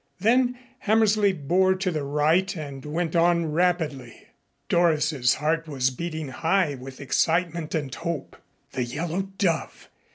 [0.19, 4.29] Then Hammersley bore to the right and went on rapidly.
[4.67, 8.35] Doris's heart was beating high with excitement and hope.
[8.71, 9.89] The Yellow Dove!